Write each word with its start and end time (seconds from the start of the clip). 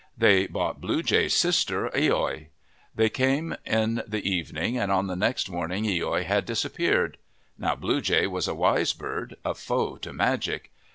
They 0.17 0.47
bought 0.47 0.81
Blue 0.81 1.03
Jay's 1.03 1.35
sister, 1.35 1.91
loi. 1.93 2.47
They 2.95 3.07
came 3.07 3.55
in 3.67 4.01
the 4.07 4.27
evening 4.27 4.75
and 4.75 4.91
on 4.91 5.05
the 5.05 5.15
next 5.15 5.47
morning 5.47 5.83
loi 5.85 6.23
had 6.23 6.45
disappeared. 6.45 7.19
Now 7.59 7.75
Blue 7.75 8.01
Jay 8.01 8.25
was 8.25 8.47
a 8.47 8.55
wise 8.55 8.93
bird, 8.93 9.35
a 9.45 9.53
foe 9.53 9.97
to 9.97 10.11
magic. 10.11 10.71